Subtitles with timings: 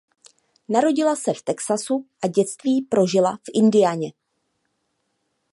[0.69, 4.11] Narodila se v Texasu a dětství prožila v Indianě.